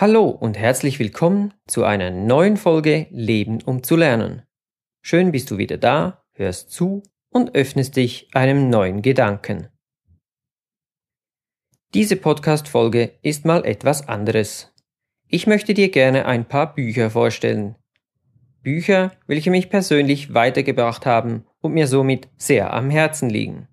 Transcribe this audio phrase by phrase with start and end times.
[0.00, 4.42] Hallo und herzlich willkommen zu einer neuen Folge Leben um zu lernen.
[5.02, 9.66] Schön bist du wieder da, hörst zu und öffnest dich einem neuen Gedanken.
[11.94, 14.72] Diese Podcast-Folge ist mal etwas anderes.
[15.26, 17.74] Ich möchte dir gerne ein paar Bücher vorstellen.
[18.62, 23.66] Bücher, welche mich persönlich weitergebracht haben und mir somit sehr am Herzen liegen.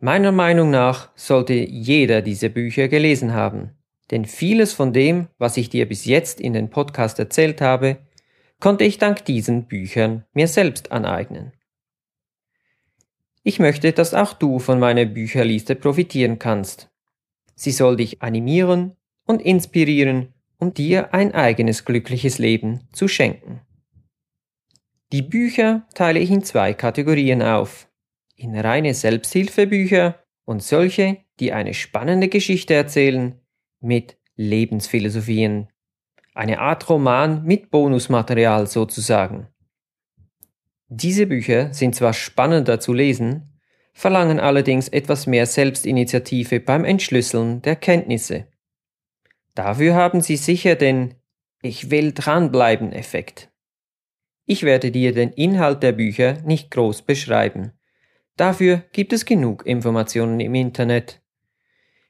[0.00, 3.76] Meiner Meinung nach sollte jeder diese Bücher gelesen haben
[4.10, 7.98] denn vieles von dem, was ich dir bis jetzt in den Podcast erzählt habe,
[8.60, 11.52] konnte ich dank diesen Büchern mir selbst aneignen.
[13.42, 16.90] Ich möchte, dass auch du von meiner Bücherliste profitieren kannst.
[17.54, 23.60] Sie soll dich animieren und inspirieren, um dir ein eigenes glückliches Leben zu schenken.
[25.10, 27.88] Die Bücher teile ich in zwei Kategorien auf.
[28.36, 33.41] In reine Selbsthilfebücher und solche, die eine spannende Geschichte erzählen,
[33.82, 35.68] mit Lebensphilosophien.
[36.34, 39.48] Eine Art Roman mit Bonusmaterial sozusagen.
[40.88, 43.58] Diese Bücher sind zwar spannender zu lesen,
[43.92, 48.46] verlangen allerdings etwas mehr Selbstinitiative beim Entschlüsseln der Kenntnisse.
[49.54, 51.14] Dafür haben sie sicher den
[51.62, 53.50] Ich will dranbleiben Effekt.
[54.44, 57.72] Ich werde dir den Inhalt der Bücher nicht groß beschreiben.
[58.36, 61.21] Dafür gibt es genug Informationen im Internet.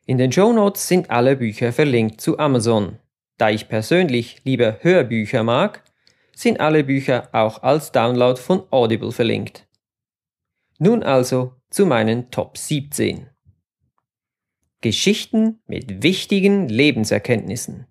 [0.04, 2.98] In den Show Notes sind alle Bücher verlinkt zu Amazon.
[3.38, 5.84] Da ich persönlich lieber Hörbücher mag,
[6.34, 9.68] sind alle Bücher auch als Download von Audible verlinkt.
[10.78, 13.28] Nun also zu meinen Top 17.
[14.80, 17.86] Geschichten mit wichtigen Lebenserkenntnissen.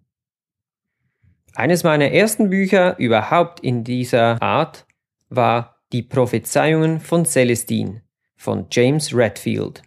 [1.56, 4.86] Eines meiner ersten Bücher überhaupt in dieser Art
[5.30, 8.04] war Die Prophezeiungen von Celestine
[8.36, 9.84] von James Redfield.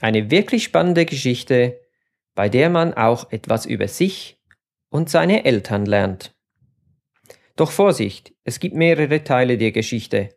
[0.00, 1.80] Eine wirklich spannende Geschichte,
[2.34, 4.40] bei der man auch etwas über sich
[4.88, 6.34] und seine Eltern lernt.
[7.56, 10.30] Doch Vorsicht, es gibt mehrere Teile der Geschichte.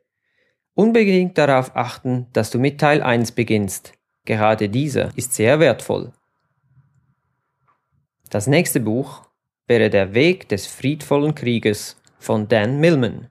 [0.75, 3.93] Unbedingt darauf achten, dass du mit Teil 1 beginnst.
[4.25, 6.13] Gerade dieser ist sehr wertvoll.
[8.29, 9.27] Das nächste Buch
[9.65, 13.29] wäre Der Weg des friedvollen Krieges von Dan Millman.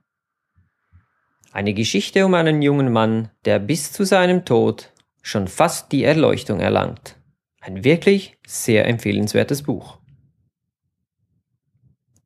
[1.53, 4.93] Eine Geschichte um einen jungen Mann, der bis zu seinem Tod
[5.27, 7.17] schon fast die Erleuchtung erlangt.
[7.61, 9.99] Ein wirklich sehr empfehlenswertes Buch.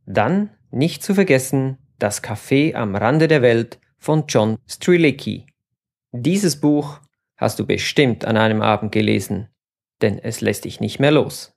[0.05, 5.47] Dann nicht zu vergessen Das Café am Rande der Welt von John Strilicki.
[6.13, 7.01] Dieses Buch
[7.39, 9.49] hast du bestimmt an einem Abend gelesen,
[10.03, 11.57] denn es lässt dich nicht mehr los.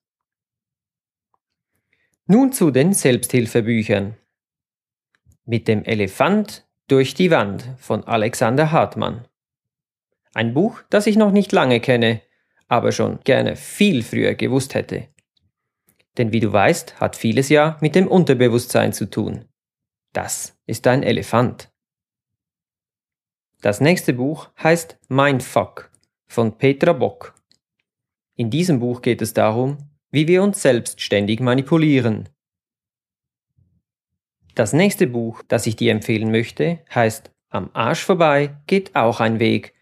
[2.25, 4.15] Nun zu den Selbsthilfebüchern.
[5.43, 9.27] Mit dem Elefant durch die Wand von Alexander Hartmann.
[10.33, 12.21] Ein Buch, das ich noch nicht lange kenne,
[12.67, 15.07] aber schon gerne viel früher gewusst hätte.
[16.17, 19.45] Denn wie du weißt, hat vieles ja mit dem Unterbewusstsein zu tun.
[20.11, 21.71] Das ist ein Elefant.
[23.61, 25.91] Das nächste Buch heißt Mindfuck
[26.27, 27.33] von Petra Bock.
[28.35, 29.77] In diesem Buch geht es darum,
[30.11, 32.29] wie wir uns selbst ständig manipulieren.
[34.55, 39.39] Das nächste Buch, das ich dir empfehlen möchte, heißt Am Arsch vorbei geht auch ein
[39.39, 39.73] Weg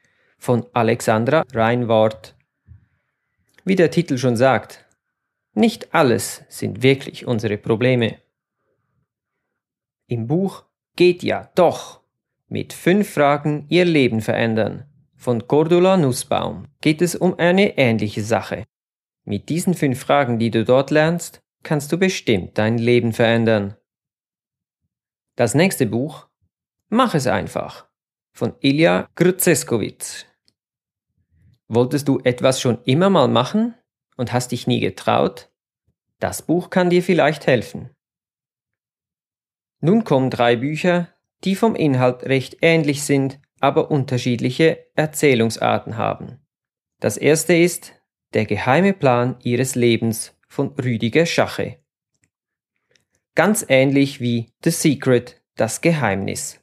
[0.42, 2.36] von Alexandra Reinwart.
[3.64, 4.84] Wie der Titel schon sagt,
[5.54, 8.18] nicht alles sind wirklich unsere Probleme.
[10.08, 10.66] Im Buch
[10.98, 12.02] Geht ja doch
[12.50, 14.86] mit fünf Fragen Ihr Leben verändern
[15.16, 18.66] von Cordula Nussbaum geht es um eine ähnliche Sache.
[19.24, 23.78] Mit diesen fünf Fragen, die du dort lernst, kannst du bestimmt dein Leben verändern.
[25.36, 26.28] Das nächste Buch
[26.90, 27.88] Mach es einfach
[28.34, 30.26] von Ilja Grzeskovic
[31.74, 33.76] Wolltest du etwas schon immer mal machen
[34.18, 35.50] und hast dich nie getraut?
[36.20, 37.90] Das Buch kann dir vielleicht helfen.
[39.80, 41.08] Nun kommen drei Bücher,
[41.46, 46.46] die vom Inhalt recht ähnlich sind, aber unterschiedliche Erzählungsarten haben.
[47.00, 47.94] Das erste ist
[48.34, 51.78] Der geheime Plan ihres Lebens von Rüdiger Schache.
[53.34, 56.60] Ganz ähnlich wie The Secret, das Geheimnis.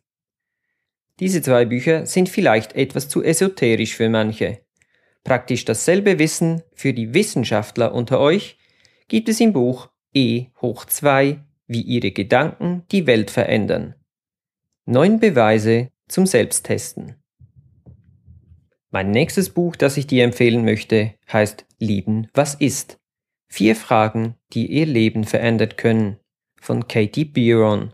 [1.19, 4.68] Diese zwei Bücher sind vielleicht etwas zu esoterisch für manche,
[5.25, 8.59] Praktisch dasselbe Wissen für die Wissenschaftler unter euch
[9.09, 13.95] gibt es im Buch E hoch 2, wie ihre Gedanken die Welt verändern.
[14.87, 17.17] Neun Beweise zum Selbsttesten.
[18.91, 22.99] Mein nächstes Buch, das ich dir empfehlen möchte, heißt Lieben, was ist?
[23.49, 26.19] Vier Fragen, die ihr Leben verändert können,
[26.59, 27.93] von Katie Biron.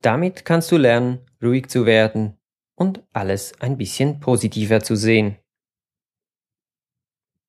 [0.00, 2.38] Damit kannst du lernen, ruhig zu werden
[2.74, 5.36] und alles ein bisschen positiver zu sehen.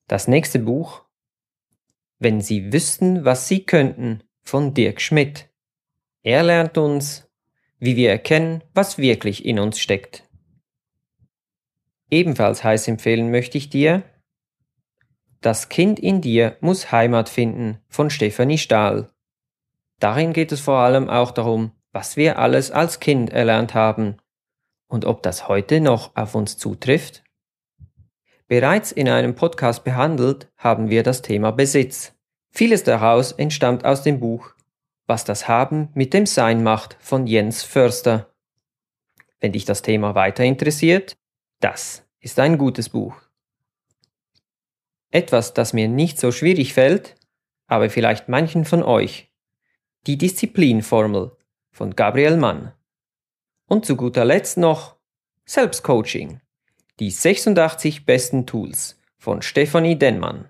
[0.09, 1.03] Das nächste Buch
[2.17, 5.51] Wenn Sie wüssten, was Sie könnten von Dirk Schmidt.
[6.23, 7.29] Er lernt uns,
[7.77, 10.27] wie wir erkennen, was wirklich in uns steckt.
[12.09, 14.01] Ebenfalls heiß empfehlen möchte ich dir
[15.41, 19.13] Das Kind in dir muss Heimat finden von Stefanie Stahl.
[19.99, 24.17] Darin geht es vor allem auch darum, was wir alles als Kind erlernt haben
[24.87, 27.23] und ob das heute noch auf uns zutrifft.
[28.49, 32.15] Bereits in einem Podcast behandelt haben wir das Thema Besitz.
[32.49, 34.55] Vieles daraus entstammt aus dem Buch
[35.05, 38.33] Was das Haben mit dem Sein macht von Jens Förster.
[39.39, 41.15] Wenn dich das Thema weiter interessiert,
[41.59, 43.15] das ist ein gutes Buch.
[45.11, 47.17] Etwas, das mir nicht so schwierig fällt,
[47.67, 49.31] aber vielleicht manchen von euch.
[50.07, 51.37] Die Disziplinformel
[51.69, 52.73] von Gabriel Mann.
[53.67, 54.95] Und zu guter Letzt noch
[55.45, 56.41] Selbstcoaching.
[56.99, 60.49] Die 86 besten Tools von Stefanie Denmann.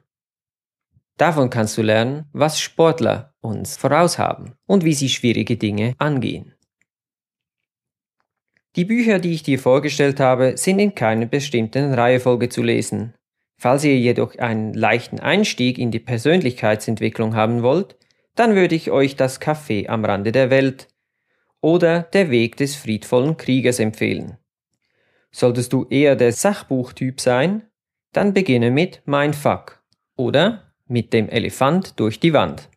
[1.16, 6.56] Davon kannst du lernen, was Sportler uns voraus haben und wie sie schwierige Dinge angehen.
[8.75, 13.13] Die Bücher, die ich dir vorgestellt habe, sind in keiner bestimmten Reihefolge zu lesen.
[13.60, 17.96] Falls ihr jedoch einen leichten Einstieg in die Persönlichkeitsentwicklung haben wollt,
[18.34, 20.88] dann würde ich euch das Café am Rande der Welt
[21.62, 24.38] oder Der Weg des friedvollen Kriegers empfehlen.
[25.31, 27.63] Solltest du eher der Sachbuchtyp sein,
[28.13, 29.83] dann beginne mit Mein Fuck
[30.15, 32.69] oder mit dem Elefant durch die Wand.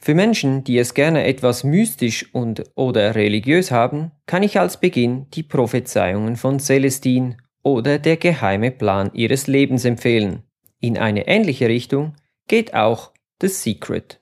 [0.00, 5.26] Für Menschen, die es gerne etwas mystisch und oder religiös haben, kann ich als Beginn
[5.34, 10.44] die Prophezeiungen von Celestine oder der geheime Plan ihres Lebens empfehlen.
[10.80, 12.14] In eine ähnliche Richtung
[12.46, 14.20] geht auch The Secret.